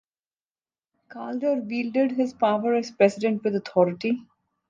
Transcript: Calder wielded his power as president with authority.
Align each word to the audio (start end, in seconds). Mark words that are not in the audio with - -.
Calder 1.09 1.61
wielded 1.61 2.13
his 2.13 2.33
power 2.33 2.73
as 2.73 2.89
president 2.89 3.43
with 3.43 3.55
authority. 3.55 4.23